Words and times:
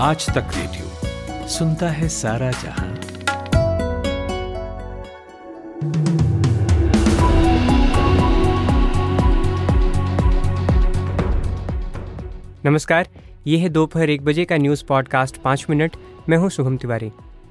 आज 0.00 0.26
तक 0.26 0.50
रेडियो 0.56 1.46
सुनता 1.48 1.88
है 1.90 2.08
सारा 2.08 2.50
जहाँ। 2.50 2.88
नमस्कार, 12.64 13.08
ये 13.46 13.58
है 13.58 13.68
दोपहर 13.68 14.10
एक 14.10 14.24
बजे 14.24 14.44
का 14.44 14.56
न्यूज़ 14.56 14.84
पॉडकास्ट 14.84 15.36
पाँच 15.36 15.66
मिनट। 15.70 15.96
मैं 16.28 16.36
हूँ 16.36 16.50
शुभम 16.50 16.76
तिवारी। 16.76 17.10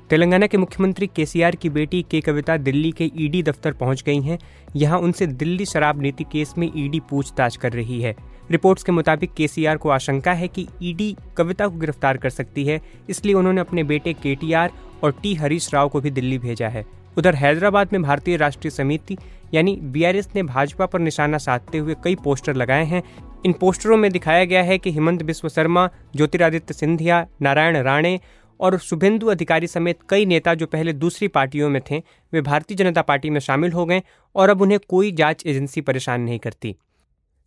तेलंगाना 0.09 0.47
के 0.47 0.57
मुख्यमंत्री 0.57 1.07
केसीआर 1.07 1.55
की 1.55 1.69
बेटी 1.69 2.05
के 2.11 2.21
कविता 2.21 2.57
दिल्ली 2.57 2.91
के 2.91 3.11
ईडी 3.17 3.43
दफ्तर 3.43 3.73
पहुँच 3.73 4.03
गई 4.03 4.21
हैं। 4.21 4.39
यहाँ 4.75 4.99
उनसे 4.99 5.27
दिल्ली 5.27 5.65
शराब 5.65 6.01
नीति 6.01 6.23
केस 6.23 6.53
में 6.57 6.71
ईडी 6.75 6.99
पूछताछ 6.99 7.57
कर 7.57 7.71
रही 7.71 8.01
है। 8.01 8.15
रिपोर्ट्स 8.51 8.83
के 8.83 8.91
मुताबिक 8.91 9.33
केसीआर 9.33 9.77
को 9.77 9.89
आशंका 9.89 10.33
है 10.33 10.47
कि 10.47 10.67
ईडी 10.83 11.15
कविता 11.37 11.67
को 11.67 11.77
गिरफ़्तार 11.77 12.17
कर 12.17 12.29
सकती 12.29 12.65
है, 12.65 12.81
इसलिए 13.09 13.35
उन्होंने 13.35 13.61
अपने 13.61 13.83
बेटे 13.83 14.13
केटीआर 14.13 14.71
और 15.03 15.11
टी 15.23 15.33
हरीश 15.35 15.73
राव 15.73 15.89
को 15.89 16.01
भी 16.01 16.11
दिल्ली 16.11 16.37
भेजा 16.39 16.67
है। 16.67 16.85
उधर 17.17 17.35
हैदराबाद 17.35 17.93
में 17.93 18.01
भारतीय 18.01 18.37
राष्ट्रीय 18.37 18.71
समिति 18.71 19.17
यानी 19.53 19.75
बीआरएस 19.83 20.27
ने 20.35 20.43
भाजपा 20.43 20.85
पर 20.85 20.99
निशाना 20.99 21.37
साधते 21.37 21.77
हुए 21.77 21.95
कई 22.03 22.15
पोस्टर 22.15 22.55
लगाए 22.55 22.85
हैं। 22.85 23.01
इन 23.45 23.53
पोस्टरों 23.53 23.97
में 23.97 24.11
दिखाया 24.11 24.45
गया 24.45 24.63
है 24.63 24.77
कि 24.77 24.91
हिमंत 24.91 25.23
बिस्व 25.23 25.47
शर्मा, 25.49 25.89
ज्योतिरादित्य 26.15 26.73
सिंधिया, 26.73 27.25
नारायण 27.41 27.77
राणे 27.77 28.19
और 28.59 28.77
शुभेंदु 28.79 29.27
अधिकारी 29.27 29.67
समेत 29.67 29.99
कई 30.09 30.25
नेता 30.25 30.53
जो 30.53 30.65
पहले 30.65 30.93
दूसरी 30.93 31.27
पार्टियों 31.27 31.69
में 31.69 31.81
थे, 31.81 31.97
वे 32.33 32.41
भारतीय 32.41 32.77
जनता 32.77 33.01
पार्टी 33.01 33.29
में 33.29 33.39
शामिल 33.39 33.71
हो 33.71 33.85
गए 33.85 34.01
और 34.35 34.49
अब 34.49 34.61
उन्हें 34.61 34.79
कोई 34.89 35.11
जाँच 35.11 35.45
एजेंसी 35.45 35.81
परेशान 35.81 36.21
नहीं 36.21 36.39
करती। 36.39 36.75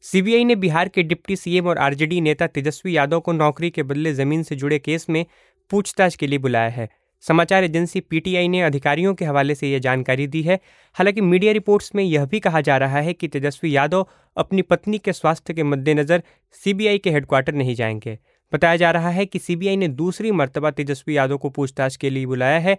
सीबीआई 0.03 0.45
ने 0.45 0.55
बिहार 0.57 0.89
के 0.89 1.03
डिप्टी 1.03 1.37
सीएम 1.37 1.67
और 1.67 1.79
आरजेडी 1.79 2.21
नेता 2.21 2.47
तेजस्वी 2.47 2.97
यादव 2.97 3.21
को 3.21 3.33
नौकरी 3.33 3.71
के 3.71 3.83
बदले 3.83 4.13
ज़मीन 4.15 4.43
से 4.43 4.57
जुड़े 4.57 4.79
केस 4.79 5.07
में 5.11 5.27
पूछताछ 5.71 6.17
के 6.17 6.27
लिए 6.27 6.39
बुलाया 6.39 6.69
है। 6.69 6.89
समाचार 7.21 7.65
एजेंसी 7.65 8.01
पीटीआई 8.01 8.49
ने 8.49 8.63
अधिकारियों 8.63 9.15
के 9.15 9.25
हवाले 9.25 9.55
से 9.55 9.71
यह 9.71 9.79
जानकारी 9.79 10.27
दी 10.27 10.43
है। 10.43 10.59
हालाँकि 10.93 11.21
मीडिया 11.21 11.53
रिपोर्ट्स 11.53 11.95
में 11.95 12.05
यह 12.05 12.25
भी 12.25 12.41
कहा 12.41 12.61
जा 12.61 12.77
रहा 12.77 13.01
है 13.01 13.13
कि 13.13 13.29
तेजस्वी 13.29 13.77
यादव 13.77 14.07
अपनी 14.37 14.63
पत्नी 14.63 14.99
के 14.99 15.13
स्वास्थ्य 15.13 15.55
के 15.55 15.63
मद्देनजर 15.63 16.23
सीबीआई 16.53 16.99
के 16.99 17.11
हेडक्वार्टर 17.11 17.55
नहीं 17.55 17.75
जाएँगे। 17.75 18.19
बताया 18.53 18.77
जा 18.77 18.91
रहा 18.91 19.11
है 19.11 19.27
कि 19.27 19.39
सीबीआई 19.39 19.77
ने 19.77 19.89
दूसरी 19.89 20.31
मर्तबा 20.31 20.71
तेजस्वी 20.71 21.17
यादव 21.17 21.39
को 21.39 21.51
पूछताछ 21.51 21.97
के 21.97 22.11
लिए 22.11 22.27
बुलाया 22.27 22.59
है। 22.59 22.79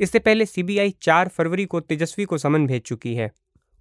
इससे 0.00 0.18
पहले 0.18 0.46
सीबीआई 0.46 0.94
चार 1.02 1.28
फरवरी 1.28 1.64
को 1.64 1.80
तेजस्वी 1.80 2.24
को 2.24 2.38
समन 2.38 2.66
भेज 2.66 2.82
चुकी 2.82 3.14
है। 3.14 3.30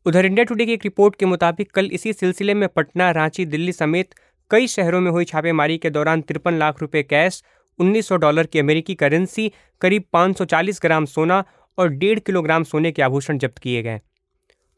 उधर 0.09 0.25
इंडिया 0.25 0.43
टुडे 0.43 0.65
की 0.65 0.73
एक 0.73 0.83
रिपोर्ट 0.83 1.15
के 1.15 1.25
मुताबिक 1.25 1.71
कल 1.71 1.85
इसी 1.85 2.11
सिलसिले 2.13 2.53
में 2.53 2.67
पटना, 2.69 3.11
रांची, 3.11 3.45
दिल्ली 3.45 3.71
समेत 3.71 4.13
कई 4.51 4.67
शहरों 4.67 5.01
में 5.01 5.11
हुई 5.11 5.25
छापेमारी 5.25 5.77
के 5.77 5.89
दौरान 5.89 6.21
तिरपन 6.21 6.53
लाख 6.53 6.81
रुपए 6.81 7.03
कैश 7.03 7.43
1900 7.79 8.17
डॉलर 8.17 8.45
की 8.45 8.59
अमेरिकी 8.59 8.95
करेंसी, 8.95 9.51
करीब 9.81 10.03
540 10.13 10.81
ग्राम 10.81 11.05
सोना 11.05 11.43
और 11.77 11.89
डेढ़ 11.89 12.19
किलोग्राम 12.19 12.63
सोने 12.63 12.91
के 12.91 13.01
आभूषण 13.01 13.37
जब्त 13.37 13.57
किए 13.57 13.83
गए। 13.83 13.99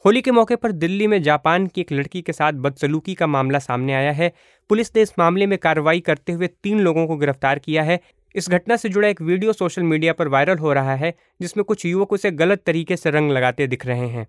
होली 0.06 0.22
के 0.22 0.32
मौके 0.32 0.56
पर 0.56 0.72
दिल्ली 0.72 1.08
में 1.08 1.22
जापान 1.24 1.68
की 1.68 1.82
एक 1.82 1.92
लड़की 1.92 2.22
के 2.22 2.34
साथ 2.34 2.54
बदसलूकी 2.54 3.16
का 3.16 3.28
मामला 3.28 3.60
सामने 3.60 3.94
आया 3.94 4.12
है। 4.12 4.32
पुलिस 4.70 4.96
ने 4.96 5.02
इस 5.02 5.14
मामले 5.20 5.46
में 5.46 5.58
कार्रवाई 5.60 6.00
करते 6.00 6.32
हुए 6.32 6.48
तीन 6.48 6.80
लोगों 6.80 7.08
को 7.08 7.18
गिरफ़्तार 7.18 7.60
किया 7.60 7.84
है। 7.84 8.00
इस 8.36 8.50
घटना 8.50 8.76
से 8.76 8.90
जुड़ा 8.90 9.08
एक 9.08 9.22
वीडियो 9.22 9.54
सोशल 9.54 9.84
मीडिया 9.84 10.14
पर 10.14 10.28
वायरल 10.28 10.58
हो 10.58 10.74
रहा 10.74 10.96
है, 10.96 11.14
जिसमें 11.42 11.64
कुछ 11.64 11.86
युवक 11.86 12.14
उसे 12.14 12.32
गलत 12.32 12.64
तरीके 12.66 12.98
से 12.98 13.12
रंग 13.12 13.32
लगाते 13.32 13.68
दिख 13.68 13.86
रहे 13.86 14.08
हैं। 14.08 14.28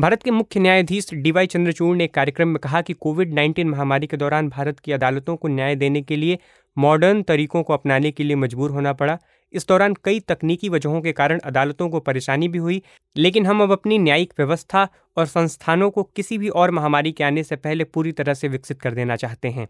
भारत 0.00 0.22
के 0.22 0.30
मुख्य 0.30 0.60
न्यायाधीश 0.60 1.08
डीवाई 1.14 1.46
चंद्रचूड़ 1.46 1.96
ने 1.96 2.04
एक 2.04 2.14
कार्यक्रम 2.14 2.48
में 2.48 2.58
कहा 2.58 2.80
कि 2.80 2.92
कोविड 2.92 3.32
19 3.34 3.64
महामारी 3.64 4.06
के 4.06 4.16
दौरान 4.16 4.48
भारत 4.48 4.78
की 4.78 4.92
अदालतों 4.92 5.36
को 5.36 5.48
न्याय 5.48 5.74
देने 5.74 6.02
के 6.02 6.16
लिए 6.16 6.38
मॉडर्न 6.78 7.22
तरीकों 7.22 7.62
को 7.62 7.72
अपनाने 7.72 8.10
के 8.10 8.24
लिए 8.24 8.36
मजबूर 8.36 8.70
होना 8.70 8.92
पड़ा। 8.92 9.18
इस 9.52 9.68
दौरान 9.68 9.94
कई 10.04 10.20
तकनीकी 10.20 10.68
वजहों 10.68 11.00
के 11.00 11.12
कारण 11.12 11.38
अदालतों 11.38 11.88
को 11.88 12.00
परेशानी 12.00 12.48
भी 12.48 12.58
हुई, 12.58 12.82
लेकिन 13.16 13.46
हम 13.46 13.62
अब 13.62 13.72
अपनी 13.72 13.98
न्यायिक 13.98 14.34
व्यवस्था 14.38 14.88
और 15.16 15.26
संस्थानों 15.26 15.90
को 15.90 16.02
किसी 16.02 16.38
भी 16.38 16.48
और 16.48 16.70
महामारी 16.70 17.12
के 17.12 17.24
आने 17.24 17.42
से 17.42 17.56
पहले 17.56 17.84
पूरी 17.84 18.12
तरह 18.12 18.34
से 18.34 18.48
विकसित 18.48 18.80
कर 18.80 18.94
देना 18.94 19.16
चाहते 19.16 19.48
हैं। 19.48 19.68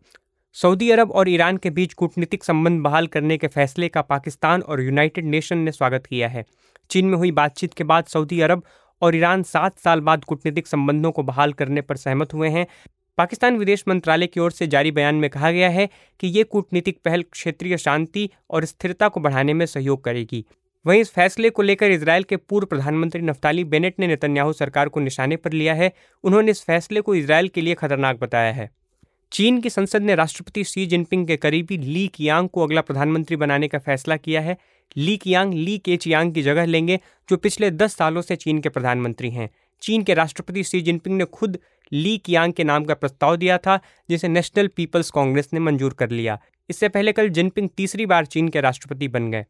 सऊदी 0.53 0.91
अरब 0.91 1.11
और 1.11 1.28
ईरान 1.28 1.56
के 1.56 1.71
बीच 1.71 1.93
कूटनीतिक 1.93 2.45
संबंध 2.45 2.83
बहाल 2.83 3.06
करने 3.06 3.39
के 3.39 3.47
फैसले 3.47 3.89
का 3.89 4.03
पाकिस्तान 4.03 4.62
और 4.62 4.83
यूनाइटेड 4.83 5.25
नेशन 5.25 5.59
ने 5.59 5.72
स्वागत 5.72 6.06
किया 6.06 6.28
है। 6.28 6.45
चीन 6.91 7.06
में 7.06 7.17
हुई 7.19 7.31
बातचीत 7.31 7.75
के 7.75 7.84
बाद 7.84 8.05
सऊदी 8.05 8.41
अरब 8.41 8.62
और 9.03 9.17
ईरान 9.17 9.43
सात 9.43 9.79
साल 9.79 10.01
बाद 10.01 10.25
कूटनीतिक 10.25 10.67
संबंधों 10.67 11.12
को 11.12 11.23
बहाल 11.23 11.53
करने 11.53 11.81
पर 11.81 11.97
सहमत 11.97 12.34
हुए 12.34 12.49
हैं। 12.49 12.67
पाकिस्तान 13.19 13.57
विदेश 13.57 13.84
मंत्रालय 13.89 14.27
की 14.27 14.41
ओर 14.41 14.51
से 14.51 14.67
जारी 14.67 14.91
बयान 14.91 15.15
में 15.15 15.31
कहा 15.31 15.51
गया 15.51 15.69
है 15.69 15.89
कि 16.21 16.29
ये 16.29 16.45
कूटनीतिक 16.45 16.99
पहल 17.05 17.23
क्षेत्रीय 17.23 17.77
शांति 17.79 18.31
और 18.51 18.65
स्थिरता 18.65 19.09
को 19.09 19.21
बढ़ाने 19.21 19.55
में 19.55 19.67
सहयोग 19.67 20.05
करेगी। 20.05 20.45
वहीं 20.87 21.01
इस 21.01 21.11
फैसले 21.11 21.51
को 21.51 21.62
लेकर 21.62 21.91
इसराइल 21.91 22.23
के 22.23 22.37
पूर्व 22.37 22.67
प्रधानमंत्री 22.67 23.23
नफ्ताली 23.23 23.65
बेनेट 23.65 24.01
ने 24.01 24.07
नेतन्याहू 24.07 24.53
सरकार 24.53 24.89
को 24.89 25.01
निशाने 25.01 25.37
पर 25.37 25.53
लिया 25.53 25.75
है। 25.75 25.93
उन्होंने 26.25 26.51
इस 26.51 26.63
फैसले 26.63 27.01
को 27.01 27.15
इसराइल 27.15 27.49
के 27.49 27.61
लिए 27.61 27.75
खतरनाक 27.75 28.21
बताया 28.21 28.53
है। 28.53 28.71
चीन 29.33 29.61
की 29.61 29.71
संसद 29.71 30.03
ने 30.03 30.15
राष्ट्रपति 30.15 30.65
शी 30.65 30.87
जिनपिंग 30.87 31.27
के 31.27 31.37
करीबी 31.37 31.78
ली 31.78 32.09
कियांग 32.09 32.49
को 32.49 32.63
अगला 32.63 32.81
प्रधानमंत्री 32.81 33.37
बनाने 33.37 33.69
का 33.69 33.78
फैसला 33.78 34.17
किया 34.17 34.41
है। 34.41 34.57
ली 34.97 35.17
कियांग, 35.17 35.55
ली 35.55 35.79
के 35.79 35.97
चियांग 35.97 36.35
की 36.35 36.43
जगह 36.43 36.67
लेंगे, 36.67 37.01
जो 37.31 37.37
पिछले 37.37 37.71
दस 37.71 37.97
सालों 37.97 38.23
से 38.23 38.37
चीन 38.37 38.61
के 38.61 38.69
प्रधानमंत्री 38.69 39.31
हैं। 39.31 39.51
चीन 39.83 40.03
के 40.03 40.15
राष्ट्रपति 40.15 40.65
शी 40.65 40.81
जिनपिंग 40.81 41.17
ने 41.17 41.25
खुद 41.25 41.59
ली 41.93 42.19
कियांग 42.19 42.53
के 42.53 42.65
नाम 42.65 42.85
का 42.85 42.95
प्रस्ताव 42.95 43.37
दिया 43.37 43.59
था, 43.59 43.81
जिसे 44.11 44.29
नेशनल 44.29 44.67
पीपल्स 44.67 45.11
कांग्रेस 45.11 45.49
ने 45.53 45.61
मंजूर 45.61 45.93
कर 45.93 46.11
लिया। 46.11 46.39
इससे 46.71 46.89
पहले 46.89 47.13
कल 47.13 47.29
जिनपिंग 47.29 47.69
तीसरी 47.77 48.07
बार 48.07 48.27
चीन 48.27 48.49
के 48.49 48.61
राष्ट्रपति 48.61 49.09
बन 49.09 49.31
गए। 49.31 49.45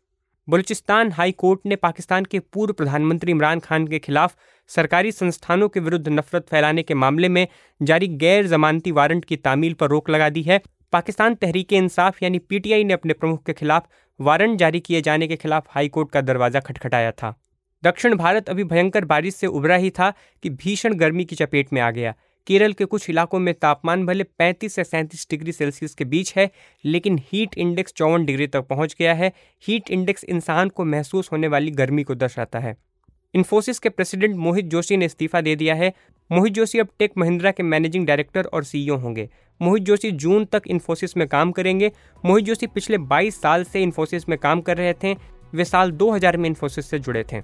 बलूचिस्तान 0.48 1.12
हाई 1.12 1.32
कोर्ट 1.32 1.60
ने 1.66 1.76
पाकिस्तान 1.76 2.24
के 2.24 2.38
पूर्व 2.38 2.72
प्रधानमंत्री 2.72 3.30
इमरान 3.30 3.60
खान 3.60 3.86
के 3.86 3.98
खिलाफ 3.98 4.36
सरकारी 4.68 5.12
संस्थानों 5.12 5.68
के 5.68 5.80
विरुद्ध 5.80 6.08
नफरत 6.08 6.46
फैलाने 6.50 6.82
के 6.82 6.94
मामले 6.94 7.28
में 7.28 7.48
जारी 7.82 8.08
गैर 8.08 8.46
जमानती 8.46 8.90
वारंट 8.90 9.24
की 9.24 9.36
तामील 9.36 9.74
पर 9.74 9.88
रोक 9.88 10.10
लगा 10.10 10.28
दी 10.28 10.42
है। 10.42 10.60
पाकिस्तान 10.92 11.34
तहरीक 11.34 11.72
इंसाफ 11.72 12.22
यानी 12.22 12.38
पीटीआई 12.38 12.84
ने 12.84 12.94
अपने 12.94 13.12
प्रमुख 13.12 13.44
के 13.46 13.52
खिलाफ 13.52 13.88
वारंट 14.20 14.58
जारी 14.58 14.80
किए 14.80 15.00
जाने 15.00 15.26
के 15.28 15.36
खिलाफ 15.36 15.66
हाईकोर्ट 15.70 16.10
का 16.10 16.20
दरवाज़ा 16.20 16.60
खटखटाया 16.60 17.10
था। 17.12 17.34
दक्षिण 17.84 18.14
भारत 18.14 18.48
अभी 18.48 18.64
भयंकर 18.64 19.04
बारिश 19.04 19.34
से 19.34 19.46
उभरा 19.46 19.76
ही 19.76 19.90
था 19.90 20.12
कि 20.42 20.50
भीषण 20.50 20.94
गर्मी 20.94 21.24
की 21.24 21.36
चपेट 21.36 21.72
में 21.72 21.80
आ 21.80 21.90
गया। 21.90 22.14
केरल 22.46 22.72
के 22.72 22.84
कुछ 22.84 23.10
इलाकों 23.10 23.38
में 23.38 23.54
तापमान 23.54 24.06
भले 24.06 24.24
35 24.24 24.74
से 24.74 24.84
सैंतीस 24.84 25.26
डिग्री 25.30 25.52
सेल्सियस 25.52 25.94
के 25.94 26.04
बीच 26.04 26.34
है, 26.36 26.50
लेकिन 26.84 27.18
हीट 27.32 27.54
इंडेक्स 27.54 27.92
चौवन 27.92 28.24
डिग्री 28.24 28.46
तक 28.46 28.60
पहुँच 28.60 28.96
गया 28.98 29.14
है। 29.14 29.32
हीट 29.68 29.90
इंडेक्स 29.90 30.24
इंसान 30.24 30.68
को 30.68 30.84
महसूस 30.84 31.32
होने 31.32 31.48
वाली 31.48 31.70
गर्मी 31.70 32.02
को 32.02 32.14
दर्शाता 32.14 32.58
है। 32.58 32.76
इन्फोसिस 33.34 33.78
के 33.78 33.88
प्रेसिडेंट 33.88 34.36
मोहित 34.36 34.64
जोशी 34.64 34.96
ने 34.96 35.04
इस्तीफा 35.04 35.40
दे 35.40 35.56
दिया 35.56 35.74
है। 35.74 35.92
मोहित 36.32 36.52
जोशी 36.52 36.78
अब 36.78 36.88
टेक 36.98 37.12
महिंद्रा 37.18 37.50
के 37.50 37.62
मैनेजिंग 37.62 38.06
डायरेक्टर 38.06 38.44
और 38.44 38.64
सीईओ 38.64 38.96
होंगे। 38.96 39.28
मोहित 39.62 39.82
जोशी 39.82 40.10
जून 40.10 40.44
तक 40.44 40.62
इन्फोसिस 40.66 41.16
में 41.16 41.28
काम 41.28 41.52
करेंगे। 41.52 41.92
मोहित 42.24 42.44
जोशी 42.44 42.66
पिछले 42.66 42.98
22 42.98 43.40
साल 43.40 43.64
से 43.64 43.82
इन्फोसिस 43.82 44.28
में 44.28 44.38
काम 44.38 44.60
कर 44.60 44.76
रहे 44.76 44.92
थे। 44.92 45.16
वे 45.54 45.64
साल 45.64 45.90
2000 45.90 46.36
में 46.36 46.48
इन्फोसिस 46.48 46.90
से 46.90 46.98
जुड़े 46.98 47.24
थे। 47.32 47.42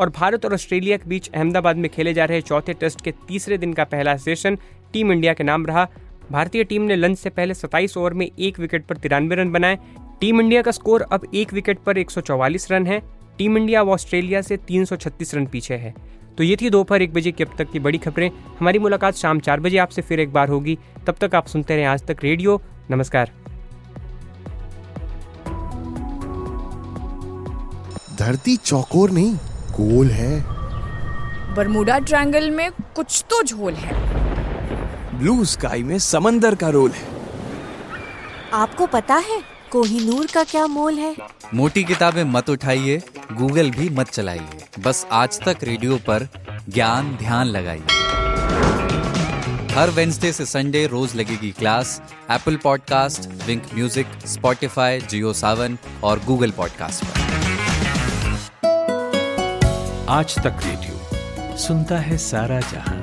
और 0.00 0.10
भारत 0.10 0.44
और 0.44 0.54
ऑस्ट्रेलिया 0.54 0.96
के 0.96 1.08
बीच 1.08 1.30
अहमदाबाद 1.34 1.76
में 1.76 1.90
खेले 1.90 2.14
जा 2.14 2.24
रहे 2.24 2.40
चौथे 2.40 2.72
टेस्ट 2.72 3.00
के 3.00 3.12
तीसरे 3.28 3.58
दिन 3.58 3.72
का 3.72 3.84
पहला 3.84 4.16
सेशन 4.16 4.58
टीम 4.92 5.12
इंडिया 5.12 5.34
के 5.34 5.44
नाम 5.44 5.66
रहा। 5.66 5.88
भारतीय 6.30 6.64
टीम 6.64 6.82
ने 6.82 6.96
लंच 6.96 7.18
से 7.18 7.30
पहले 7.30 7.54
27 7.54 7.96
ओवर 7.96 8.14
में 8.14 8.30
एक 8.38 8.58
विकेट 8.58 8.86
पर 8.86 8.96
तिरानवे 8.96 9.36
रन 9.36 9.52
बनाए। 9.52 9.78
टीम 10.20 10.40
इंडिया 10.40 10.62
का 10.62 10.70
स्कोर 10.70 11.02
अब 11.02 11.26
एक 11.34 11.52
विकेट 11.52 11.78
पर 11.78 11.98
144 11.98 12.72
रन 12.72 12.86
है। 12.86 13.02
टीम 13.38 13.56
इंडिया 13.56 13.80
अब 13.80 13.88
ऑस्ट्रेलिया 13.88 14.42
से 14.42 14.56
336 14.56 15.34
रन 15.34 15.46
पीछे 15.46 15.74
है। 15.74 15.94
तो 16.38 16.44
ये 16.44 16.56
थी 16.56 16.70
दोपहर 16.70 17.02
एक 17.02 17.12
बजे 17.14 17.32
की 17.32 17.44
अब 17.44 17.54
तक 17.58 17.70
की 17.70 17.78
बड़ी 17.78 17.98
खबरें। 17.98 18.30
हमारी 18.60 18.78
मुलाकात 18.78 19.14
शाम 19.14 19.40
चार 19.40 19.60
बजे 19.60 19.78
आपसे 19.78 20.02
फिर 20.02 20.20
एक 20.20 20.32
बार 20.32 20.48
होगी। 20.48 20.78
तब 21.06 21.16
तक 21.20 21.34
आप 21.34 21.46
सुनते 21.46 21.76
रहे 21.76 21.84
आज 21.84 22.06
तक 22.06 22.16
रेडियो। 22.22 22.60
नमस्कार। 22.90 23.32
धरती 28.18 28.56
चौकोर 28.56 29.10
नहीं 29.10 29.34
गोल 29.72 30.10
है। 30.10 30.44
बरमुडा 31.54 31.98
ट्रायंगल 31.98 32.50
में 32.50 32.70
कुछ 32.96 33.24
तो 33.30 33.42
झोल 33.42 33.74
है। 33.74 35.18
ब्लू 35.18 35.44
स्काई 35.44 35.82
में 35.82 35.98
समंदर 35.98 36.54
का 36.54 36.68
रोल 36.68 36.90
है। 36.90 37.08
आपको 38.52 38.86
पता 38.86 39.14
है 39.14 39.40
कोहिनूर 39.72 40.26
का 40.26 40.42
क्या 40.44 40.66
मोल 40.66 40.98
है? 40.98 41.14
मोटी 41.54 41.82
किताबें 41.84 42.22
मत 42.24 42.50
उठाइए 42.50 43.02
गूगल 43.32 43.70
भी 43.70 43.88
मत 43.90 44.08
चलाइए। 44.08 44.82
बस 44.84 45.06
आज 45.12 45.38
तक 45.40 45.64
रेडियो 45.64 45.96
पर 46.08 46.28
ज्ञान 46.68 47.16
ध्यान 47.16 47.46
लगाइए। 47.46 47.94
हर 49.74 49.90
वेंसडे 49.90 50.32
से 50.32 50.44
संडे 50.46 50.86
रोज 50.86 51.14
लगेगी 51.16 51.50
class 51.50 52.00
Apple 52.30 52.56
podcast 52.56 53.28
Wynk 53.46 53.62
music 53.74 54.06
Spotify 54.26 55.00
Jio 55.00 55.32
Saavn 55.32 55.78
और 56.04 56.20
गूगल 56.24 56.50
पॉडकास्ट 56.50 57.04
पर। 57.04 57.24
आज 60.08 60.38
तक 60.38 60.64
रेडियो 60.64 61.56
सुनता 61.56 61.98
है 61.98 62.18
सारा 62.18 62.60
जहाँ 62.60 62.95